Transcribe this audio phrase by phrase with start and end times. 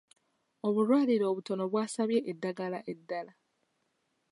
[0.67, 3.33] Obulwaliro obutono bwasabye eddagala eddaala.